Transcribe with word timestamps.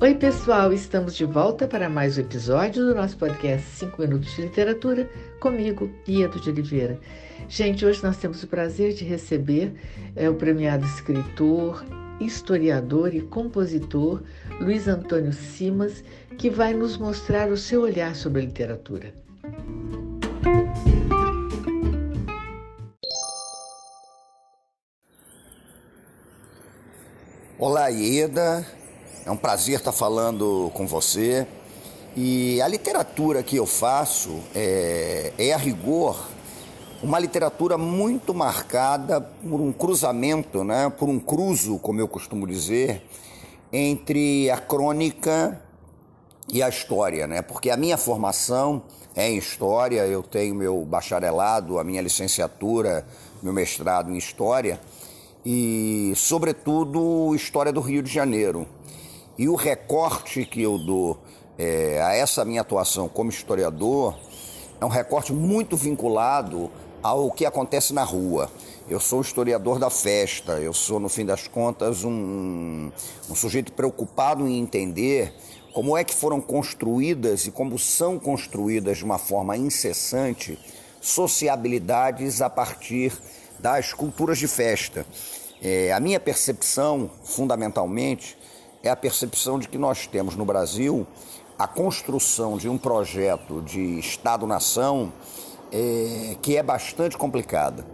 Oi, 0.00 0.14
pessoal, 0.14 0.72
estamos 0.72 1.16
de 1.16 1.24
volta 1.24 1.66
para 1.66 1.88
mais 1.88 2.16
um 2.16 2.20
episódio 2.20 2.86
do 2.86 2.94
nosso 2.94 3.16
podcast 3.16 3.68
5 3.78 4.00
Minutos 4.00 4.32
de 4.36 4.42
Literatura, 4.42 5.10
comigo, 5.40 5.90
Iedo 6.06 6.40
de 6.40 6.50
Oliveira. 6.50 7.00
Gente, 7.48 7.84
hoje 7.84 8.00
nós 8.04 8.16
temos 8.16 8.40
o 8.44 8.46
prazer 8.46 8.92
de 8.92 9.04
receber 9.04 9.72
é, 10.14 10.30
o 10.30 10.36
premiado 10.36 10.86
escritor, 10.86 11.84
historiador 12.20 13.12
e 13.12 13.22
compositor 13.22 14.22
Luiz 14.60 14.86
Antônio 14.86 15.32
Simas, 15.32 16.04
que 16.38 16.48
vai 16.48 16.72
nos 16.72 16.96
mostrar 16.96 17.50
o 17.50 17.56
seu 17.56 17.80
olhar 17.80 18.14
sobre 18.14 18.42
a 18.42 18.44
literatura. 18.44 19.12
Olá, 27.58 27.88
Ieda. 27.88 28.77
É 29.28 29.30
um 29.30 29.36
prazer 29.36 29.76
estar 29.76 29.92
falando 29.92 30.70
com 30.72 30.86
você. 30.86 31.46
E 32.16 32.62
a 32.62 32.66
literatura 32.66 33.42
que 33.42 33.56
eu 33.56 33.66
faço 33.66 34.40
é, 34.54 35.34
é, 35.36 35.52
a 35.52 35.58
rigor 35.58 36.26
uma 37.02 37.18
literatura 37.18 37.76
muito 37.76 38.32
marcada 38.32 39.20
por 39.20 39.60
um 39.60 39.70
cruzamento, 39.70 40.64
né, 40.64 40.88
por 40.88 41.10
um 41.10 41.20
cruzo, 41.20 41.78
como 41.78 42.00
eu 42.00 42.08
costumo 42.08 42.46
dizer, 42.46 43.02
entre 43.70 44.50
a 44.50 44.56
crônica 44.56 45.60
e 46.50 46.62
a 46.62 46.70
história, 46.70 47.26
né? 47.26 47.42
Porque 47.42 47.68
a 47.68 47.76
minha 47.76 47.98
formação 47.98 48.82
é 49.14 49.28
em 49.28 49.36
história, 49.36 50.06
eu 50.06 50.22
tenho 50.22 50.54
meu 50.54 50.86
bacharelado, 50.86 51.78
a 51.78 51.84
minha 51.84 52.00
licenciatura, 52.00 53.06
meu 53.42 53.52
mestrado 53.52 54.10
em 54.10 54.16
história 54.16 54.80
e, 55.44 56.12
sobretudo, 56.16 57.34
história 57.34 57.72
do 57.72 57.80
Rio 57.80 58.02
de 58.02 58.10
Janeiro. 58.10 58.66
E 59.38 59.48
o 59.48 59.54
recorte 59.54 60.44
que 60.44 60.60
eu 60.60 60.76
dou 60.76 61.16
é, 61.56 62.02
a 62.02 62.12
essa 62.12 62.44
minha 62.44 62.60
atuação 62.60 63.08
como 63.08 63.30
historiador 63.30 64.18
é 64.80 64.84
um 64.84 64.88
recorte 64.88 65.32
muito 65.32 65.76
vinculado 65.76 66.68
ao 67.00 67.30
que 67.30 67.46
acontece 67.46 67.94
na 67.94 68.02
rua. 68.02 68.50
Eu 68.90 68.98
sou 68.98 69.20
historiador 69.20 69.78
da 69.78 69.90
festa, 69.90 70.54
eu 70.54 70.72
sou, 70.72 70.98
no 70.98 71.08
fim 71.08 71.24
das 71.24 71.46
contas, 71.46 72.02
um, 72.02 72.90
um 73.30 73.34
sujeito 73.36 73.72
preocupado 73.72 74.48
em 74.48 74.58
entender 74.58 75.32
como 75.72 75.96
é 75.96 76.02
que 76.02 76.14
foram 76.14 76.40
construídas 76.40 77.46
e 77.46 77.52
como 77.52 77.78
são 77.78 78.18
construídas 78.18 78.98
de 78.98 79.04
uma 79.04 79.18
forma 79.18 79.56
incessante 79.56 80.58
sociabilidades 81.00 82.42
a 82.42 82.50
partir 82.50 83.12
das 83.60 83.92
culturas 83.92 84.38
de 84.38 84.48
festa. 84.48 85.06
É, 85.62 85.92
a 85.92 86.00
minha 86.00 86.20
percepção, 86.20 87.10
fundamentalmente, 87.24 88.37
é 88.82 88.90
a 88.90 88.96
percepção 88.96 89.58
de 89.58 89.68
que 89.68 89.78
nós 89.78 90.06
temos 90.06 90.36
no 90.36 90.44
Brasil 90.44 91.06
a 91.58 91.66
construção 91.66 92.56
de 92.56 92.68
um 92.68 92.78
projeto 92.78 93.60
de 93.62 93.98
Estado-nação 93.98 95.12
é, 95.72 96.36
que 96.40 96.56
é 96.56 96.62
bastante 96.62 97.16
complicada, 97.16 97.84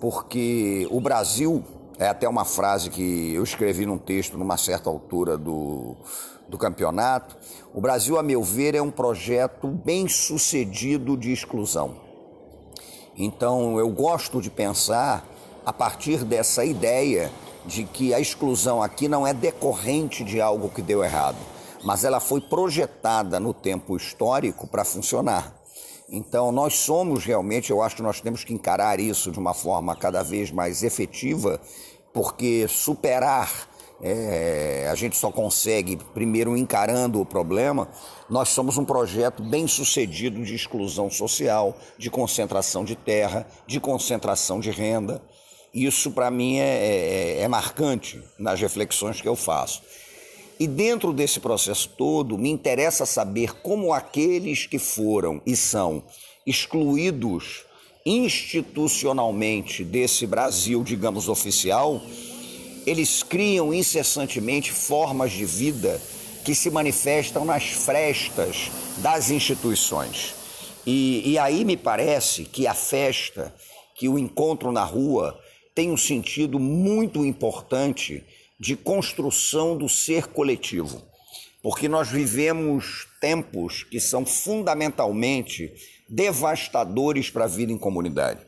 porque 0.00 0.88
o 0.90 1.00
Brasil, 1.00 1.62
é 1.98 2.08
até 2.08 2.26
uma 2.26 2.46
frase 2.46 2.88
que 2.88 3.34
eu 3.34 3.44
escrevi 3.44 3.84
num 3.84 3.98
texto 3.98 4.38
numa 4.38 4.56
certa 4.56 4.88
altura 4.88 5.36
do, 5.36 5.96
do 6.48 6.56
campeonato, 6.56 7.36
o 7.74 7.80
Brasil, 7.80 8.18
a 8.18 8.22
meu 8.22 8.42
ver, 8.42 8.74
é 8.74 8.80
um 8.80 8.90
projeto 8.90 9.68
bem 9.68 10.08
sucedido 10.08 11.16
de 11.16 11.30
exclusão. 11.30 11.94
Então 13.16 13.78
eu 13.78 13.90
gosto 13.90 14.40
de 14.40 14.50
pensar 14.50 15.26
a 15.64 15.72
partir 15.72 16.24
dessa 16.24 16.64
ideia 16.64 17.30
de 17.66 17.84
que 17.84 18.14
a 18.14 18.20
exclusão 18.20 18.82
aqui 18.82 19.08
não 19.08 19.26
é 19.26 19.34
decorrente 19.34 20.24
de 20.24 20.40
algo 20.40 20.68
que 20.68 20.82
deu 20.82 21.04
errado, 21.04 21.38
mas 21.84 22.04
ela 22.04 22.20
foi 22.20 22.40
projetada 22.40 23.38
no 23.38 23.52
tempo 23.52 23.96
histórico 23.96 24.66
para 24.66 24.84
funcionar. 24.84 25.54
Então, 26.08 26.50
nós 26.50 26.74
somos 26.74 27.24
realmente, 27.24 27.70
eu 27.70 27.80
acho 27.80 27.96
que 27.96 28.02
nós 28.02 28.20
temos 28.20 28.42
que 28.42 28.52
encarar 28.52 28.98
isso 28.98 29.30
de 29.30 29.38
uma 29.38 29.54
forma 29.54 29.94
cada 29.94 30.22
vez 30.22 30.50
mais 30.50 30.82
efetiva, 30.82 31.60
porque 32.12 32.66
superar 32.68 33.70
é, 34.02 34.88
a 34.90 34.94
gente 34.94 35.16
só 35.16 35.30
consegue 35.30 35.96
primeiro 36.14 36.56
encarando 36.56 37.20
o 37.20 37.26
problema. 37.26 37.88
Nós 38.28 38.48
somos 38.48 38.78
um 38.78 38.84
projeto 38.84 39.42
bem 39.42 39.66
sucedido 39.66 40.42
de 40.42 40.54
exclusão 40.54 41.10
social, 41.10 41.76
de 41.98 42.10
concentração 42.10 42.84
de 42.84 42.96
terra, 42.96 43.46
de 43.66 43.78
concentração 43.78 44.58
de 44.58 44.70
renda. 44.70 45.22
Isso, 45.72 46.10
para 46.10 46.30
mim, 46.30 46.58
é, 46.58 47.38
é, 47.38 47.40
é 47.42 47.48
marcante 47.48 48.20
nas 48.38 48.60
reflexões 48.60 49.20
que 49.20 49.28
eu 49.28 49.36
faço. 49.36 49.82
E 50.58 50.66
dentro 50.66 51.12
desse 51.12 51.40
processo 51.40 51.88
todo, 51.96 52.36
me 52.36 52.50
interessa 52.50 53.06
saber 53.06 53.54
como 53.62 53.94
aqueles 53.94 54.66
que 54.66 54.78
foram 54.78 55.40
e 55.46 55.56
são 55.56 56.02
excluídos 56.46 57.64
institucionalmente 58.04 59.84
desse 59.84 60.26
Brasil, 60.26 60.82
digamos, 60.82 61.28
oficial, 61.28 62.02
eles 62.86 63.22
criam 63.22 63.72
incessantemente 63.72 64.72
formas 64.72 65.32
de 65.32 65.44
vida 65.44 66.00
que 66.44 66.54
se 66.54 66.70
manifestam 66.70 67.44
nas 67.44 67.68
frestas 67.68 68.70
das 68.98 69.30
instituições. 69.30 70.34
E, 70.86 71.32
e 71.32 71.38
aí 71.38 71.64
me 71.64 71.76
parece 71.76 72.44
que 72.44 72.66
a 72.66 72.74
festa, 72.74 73.54
que 73.94 74.08
o 74.08 74.18
encontro 74.18 74.72
na 74.72 74.84
rua, 74.84 75.38
tem 75.80 75.90
um 75.90 75.96
sentido 75.96 76.58
muito 76.60 77.24
importante 77.24 78.22
de 78.58 78.76
construção 78.76 79.78
do 79.78 79.88
ser 79.88 80.26
coletivo, 80.26 81.02
porque 81.62 81.88
nós 81.88 82.10
vivemos 82.10 83.08
tempos 83.18 83.82
que 83.82 83.98
são 83.98 84.26
fundamentalmente 84.26 85.72
devastadores 86.06 87.30
para 87.30 87.46
a 87.46 87.48
vida 87.48 87.72
em 87.72 87.78
comunidade. 87.78 88.40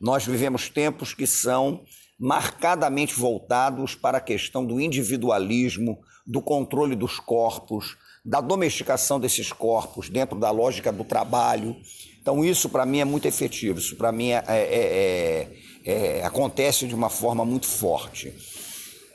Nós 0.00 0.26
vivemos 0.26 0.68
tempos 0.68 1.14
que 1.14 1.24
são 1.24 1.84
marcadamente 2.18 3.14
voltados 3.14 3.94
para 3.94 4.18
a 4.18 4.20
questão 4.20 4.66
do 4.66 4.80
individualismo, 4.80 6.00
do 6.26 6.42
controle 6.42 6.96
dos 6.96 7.20
corpos, 7.20 7.96
da 8.24 8.40
domesticação 8.40 9.20
desses 9.20 9.52
corpos 9.52 10.08
dentro 10.08 10.36
da 10.36 10.50
lógica 10.50 10.90
do 10.90 11.04
trabalho. 11.04 11.76
Então, 12.26 12.44
isso 12.44 12.68
para 12.68 12.84
mim 12.84 12.98
é 12.98 13.04
muito 13.04 13.28
efetivo, 13.28 13.78
isso 13.78 13.94
para 13.94 14.10
mim 14.10 14.30
é, 14.30 14.42
é, 14.48 15.48
é, 15.84 16.18
é, 16.18 16.24
acontece 16.24 16.84
de 16.84 16.92
uma 16.92 17.08
forma 17.08 17.44
muito 17.44 17.68
forte. 17.68 18.34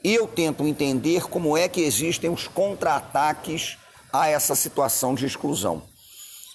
E 0.02 0.14
eu 0.14 0.26
tento 0.26 0.66
entender 0.66 1.24
como 1.28 1.58
é 1.58 1.68
que 1.68 1.82
existem 1.82 2.30
os 2.30 2.48
contra-ataques 2.48 3.78
a 4.14 4.30
essa 4.30 4.56
situação 4.56 5.14
de 5.14 5.26
exclusão. 5.26 5.84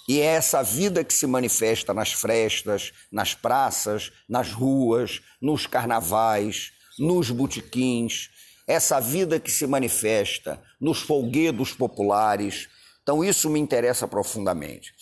E 0.08 0.18
é 0.18 0.24
essa 0.24 0.62
vida 0.62 1.04
que 1.04 1.12
se 1.12 1.26
manifesta 1.26 1.92
nas 1.92 2.12
frestas, 2.12 2.90
nas 3.12 3.34
praças, 3.34 4.10
nas 4.26 4.50
ruas, 4.50 5.20
nos 5.38 5.66
carnavais, 5.66 6.72
nos 6.98 7.30
botequins, 7.30 8.30
essa 8.66 8.98
vida 8.98 9.38
que 9.38 9.50
se 9.50 9.66
manifesta 9.66 10.58
nos 10.80 11.00
folguedos 11.00 11.74
populares. 11.74 12.66
Então, 13.02 13.22
isso 13.22 13.50
me 13.50 13.60
interessa 13.60 14.08
profundamente. 14.08 14.94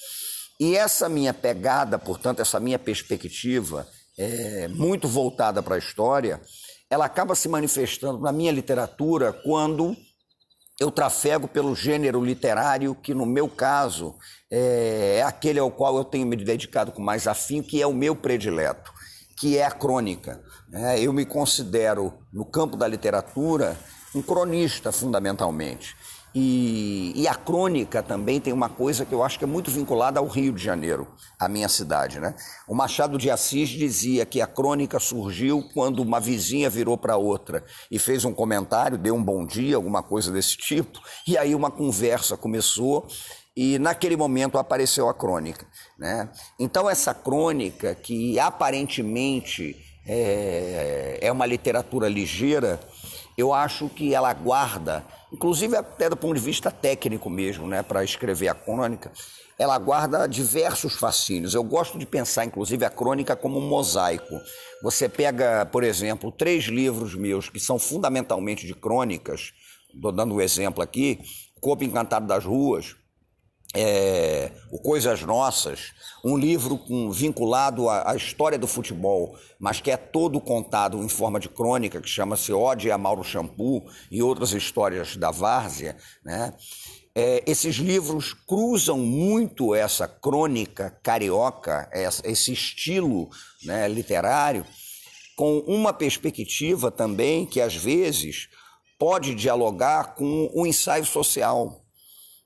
E 0.59 0.77
essa 0.77 1.09
minha 1.09 1.35
pegada, 1.35 1.99
portanto, 1.99 2.41
essa 2.41 2.61
minha 2.61 2.79
perspectiva, 2.79 3.87
é, 4.17 4.69
muito 4.69 5.09
voltada 5.09 5.63
para 5.63 5.75
a 5.75 5.79
história, 5.79 6.41
ela 6.89 7.05
acaba 7.05 7.35
se 7.35 7.49
manifestando 7.49 8.21
na 8.21 8.31
minha 8.31 8.53
literatura 8.53 9.33
quando 9.33 9.97
eu 10.81 10.91
trafego 10.91 11.47
pelo 11.49 11.75
gênero 11.75 12.25
literário 12.25 12.95
que, 12.95 13.15
no 13.15 13.27
meu 13.27 13.49
caso, 13.49 14.15
é, 14.51 15.17
é 15.19 15.23
aquele 15.23 15.59
ao 15.59 15.71
qual 15.71 15.97
eu 15.97 16.05
tenho 16.05 16.27
me 16.27 16.37
dedicado 16.37 16.93
com 16.93 17.03
mais 17.03 17.27
afim, 17.27 17.63
que 17.63 17.81
é 17.81 17.87
o 17.87 17.95
meu 17.95 18.15
predileto, 18.15 18.93
que 19.37 19.57
é 19.57 19.65
a 19.65 19.71
crônica. 19.71 20.43
É, 20.73 21.01
eu 21.01 21.13
me 21.13 21.25
considero, 21.25 22.13
no 22.33 22.45
campo 22.45 22.77
da 22.77 22.87
literatura, 22.87 23.77
um 24.15 24.23
cronista, 24.23 24.93
fundamentalmente. 24.93 25.97
E, 26.35 27.13
e, 27.15 27.29
a 27.29 27.35
crônica 27.35 28.03
também 28.03 28.41
tem 28.41 28.53
uma 28.53 28.69
coisa 28.69 29.05
que 29.05 29.15
eu 29.15 29.23
acho 29.23 29.39
que 29.39 29.45
é 29.45 29.47
muito 29.47 29.71
vinculada 29.71 30.19
ao 30.19 30.27
Rio 30.27 30.53
de 30.53 30.65
Janeiro, 30.65 31.07
a 31.39 31.49
minha 31.49 31.69
cidade. 31.69 32.19
Né? 32.19 32.35
O 32.67 32.75
Machado 32.75 33.17
de 33.17 33.31
Assis 33.31 33.69
dizia 33.69 34.27
que 34.27 34.41
a 34.41 34.47
crônica 34.47 34.99
surgiu 34.99 35.63
quando 35.73 36.01
uma 36.01 36.19
vizinha 36.19 36.69
virou 36.69 36.99
para 36.99 37.17
outra 37.17 37.65
e 37.89 38.01
fez 38.01 38.25
um 38.25 38.35
comentário, 38.35 38.99
deu 38.99 39.15
um 39.15 39.23
bom 39.23 39.47
dia, 39.47 39.77
alguma 39.77 40.03
coisa 40.03 40.33
desse 40.33 40.57
tipo, 40.57 40.99
e 41.25 41.39
aí 41.39 41.55
uma 41.55 41.71
conversa 41.71 42.37
começou 42.37 43.07
e 43.57 43.79
naquele 43.79 44.17
momento 44.17 44.59
apareceu 44.59 45.09
a 45.09 45.15
crônica. 45.15 45.65
Né? 45.97 46.29
Então, 46.59 46.91
essa 46.91 47.15
crônica, 47.15 47.95
que 47.95 48.39
aparentemente 48.41 49.77
é, 50.07 51.19
é 51.21 51.33
uma 51.33 51.47
literatura 51.47 52.09
ligeira, 52.09 52.81
eu 53.37 53.53
acho 53.53 53.89
que 53.89 54.15
ela 54.15 54.33
guarda, 54.33 55.05
inclusive 55.33 55.77
até 55.77 56.09
do 56.09 56.17
ponto 56.17 56.35
de 56.35 56.41
vista 56.41 56.71
técnico 56.71 57.29
mesmo, 57.29 57.67
né, 57.67 57.83
para 57.83 58.05
escrever 58.05 58.49
a 58.49 58.55
crônica, 58.55 59.13
ela 59.59 59.79
guarda 59.79 60.27
diversos 60.27 60.95
fascínios. 60.95 61.55
Eu 61.55 61.63
gosto 61.63 61.99
de 61.99 62.07
pensar, 62.07 62.45
inclusive, 62.45 62.85
a 62.85 62.91
crônica 62.91 63.37
como 63.37 63.59
um 63.59 63.69
mosaico. 63.69 64.41
Você 64.83 65.09
pega, 65.09 65.67
por 65.67 65.85
exemplo, 65.85 66.33
três 66.33 66.65
livros 66.65 67.15
meus 67.15 67.49
que 67.49 67.61
são 67.61 67.79
fundamentalmente 67.79 68.67
de 68.67 68.75
crônicas, 68.75 69.53
estou 69.95 70.11
dando 70.11 70.35
um 70.35 70.41
exemplo 70.41 70.83
aqui, 70.83 71.21
Corpo 71.61 71.85
Encantado 71.85 72.27
das 72.27 72.45
Ruas, 72.45 72.97
é, 73.75 74.53
o 74.71 74.79
Coisas 74.79 75.23
Nossas, 75.23 75.93
um 76.25 76.37
livro 76.37 76.79
com, 76.79 77.11
vinculado 77.11 77.89
à, 77.89 78.13
à, 78.13 78.17
história 78.17 78.57
do 78.57 78.69
futebol, 78.69 79.37
mas 79.59 79.81
que 79.81 79.91
é 79.91 79.97
todo 79.97 80.41
contado 80.41 81.03
em 81.03 81.09
forma 81.09 81.41
de 81.41 81.49
crônica, 81.49 82.01
que 82.01 82.09
chama-se 82.09 82.53
Ode 82.53 82.91
a 82.91 82.97
Mauro 82.97 83.25
Shampoo 83.25 83.85
e 84.11 84.23
outras 84.23 84.53
histórias 84.53 85.17
da 85.17 85.33
Várzea. 85.33 85.97
Né? 86.25 86.55
É, 87.17 87.43
esses 87.47 87.77
livros 87.77 88.33
cruzam 88.33 88.99
muito 88.99 89.75
essa 89.75 90.07
crônica 90.07 90.97
carioca, 91.03 91.91
esse 92.25 92.53
estilo 92.53 93.29
né, 93.65 93.89
literário, 93.89 94.65
com 95.37 95.59
uma 95.67 95.93
perspectiva 95.93 96.93
também 96.93 97.45
que 97.45 97.61
às 97.61 97.75
vezes 97.75 98.49
pode 98.99 99.35
dialogar 99.35 100.15
com 100.15 100.49
o 100.55 100.65
ensaio 100.65 101.05
social 101.05 101.84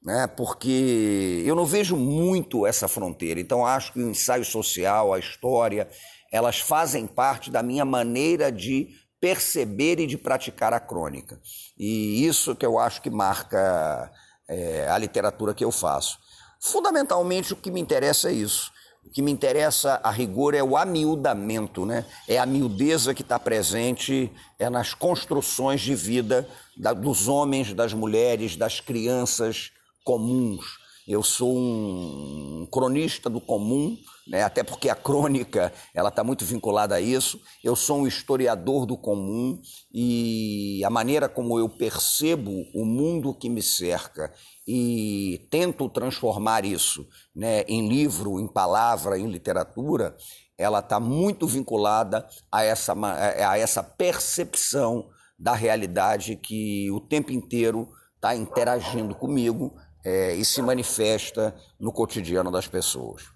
né? 0.02 0.26
porque 0.26 1.42
eu 1.44 1.54
não 1.54 1.64
vejo 1.64 1.96
muito 1.96 2.66
essa 2.66 2.88
fronteira. 2.88 3.40
Então, 3.40 3.66
acho 3.66 3.92
que 3.92 4.00
o 4.00 4.10
ensaio 4.10 4.44
social, 4.44 5.12
a 5.12 5.18
história, 5.18 5.88
elas 6.32 6.60
fazem 6.60 7.06
parte 7.06 7.50
da 7.50 7.62
minha 7.62 7.84
maneira 7.84 8.50
de 8.50 8.88
perceber 9.20 9.98
e 9.98 10.06
de 10.06 10.16
praticar 10.16 10.72
a 10.72 10.80
crônica. 10.80 11.40
E 11.76 12.24
isso 12.24 12.54
que 12.54 12.64
eu 12.64 12.78
acho 12.78 13.02
que 13.02 13.10
marca 13.10 14.10
é, 14.48 14.88
a 14.88 14.96
literatura 14.98 15.54
que 15.54 15.64
eu 15.64 15.72
faço. 15.72 16.18
Fundamentalmente, 16.60 17.52
o 17.52 17.56
que 17.56 17.70
me 17.70 17.80
interessa 17.80 18.30
é 18.30 18.32
isso. 18.32 18.72
O 19.04 19.10
que 19.10 19.22
me 19.22 19.30
interessa 19.30 20.00
a 20.02 20.10
rigor 20.10 20.54
é 20.54 20.62
o 20.62 20.76
amiudamento, 20.76 21.86
né? 21.86 22.04
É 22.28 22.36
a 22.36 22.44
miudeza 22.44 23.14
que 23.14 23.22
está 23.22 23.38
presente 23.38 24.30
é 24.58 24.68
nas 24.68 24.92
construções 24.92 25.80
de 25.80 25.94
vida 25.94 26.46
da, 26.76 26.92
dos 26.92 27.26
homens, 27.26 27.72
das 27.72 27.94
mulheres, 27.94 28.54
das 28.54 28.80
crianças, 28.80 29.72
comuns. 30.08 30.64
Eu 31.06 31.22
sou 31.22 31.54
um 31.54 32.66
cronista 32.72 33.28
do 33.28 33.42
comum, 33.42 33.94
né? 34.26 34.42
até 34.42 34.62
porque 34.62 34.88
a 34.88 34.94
crônica 34.94 35.70
ela 35.94 36.08
está 36.08 36.24
muito 36.24 36.46
vinculada 36.46 36.94
a 36.94 37.00
isso. 37.00 37.38
Eu 37.62 37.76
sou 37.76 37.98
um 37.98 38.06
historiador 38.06 38.86
do 38.86 38.96
comum 38.96 39.60
e 39.92 40.82
a 40.82 40.88
maneira 40.88 41.28
como 41.28 41.58
eu 41.58 41.68
percebo 41.68 42.50
o 42.74 42.86
mundo 42.86 43.34
que 43.34 43.50
me 43.50 43.62
cerca 43.62 44.32
e 44.66 45.46
tento 45.50 45.90
transformar 45.90 46.64
isso 46.64 47.06
né, 47.36 47.64
em 47.68 47.86
livro, 47.86 48.40
em 48.40 48.48
palavra, 48.48 49.18
em 49.18 49.30
literatura, 49.30 50.16
ela 50.56 50.78
está 50.78 50.98
muito 50.98 51.46
vinculada 51.46 52.26
a 52.50 52.64
essa, 52.64 52.94
a 52.94 53.58
essa 53.58 53.82
percepção 53.82 55.10
da 55.38 55.52
realidade 55.52 56.34
que 56.34 56.90
o 56.90 56.98
tempo 56.98 57.30
inteiro 57.30 57.90
está 58.18 58.34
interagindo 58.34 59.14
comigo 59.14 59.76
é, 60.08 60.34
e 60.34 60.42
se 60.42 60.62
manifesta 60.62 61.54
no 61.78 61.92
cotidiano 61.92 62.50
das 62.50 62.66
pessoas. 62.66 63.30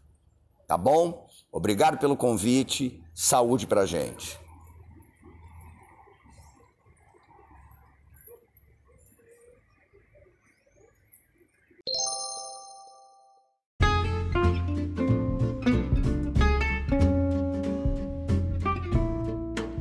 Tá 0.66 0.78
bom? 0.78 1.28
Obrigado 1.52 1.98
pelo 1.98 2.16
convite. 2.16 2.98
Saúde 3.14 3.66
pra 3.66 3.84
gente. 3.84 4.40